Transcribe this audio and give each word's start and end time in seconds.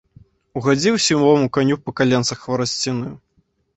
Угадзіў 0.61 0.95
сівому 1.07 1.51
каню 1.57 1.75
па 1.85 1.95
каленцах 1.99 2.43
хварасцінаю. 2.47 3.15